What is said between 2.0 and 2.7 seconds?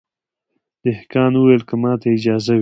اجازه وي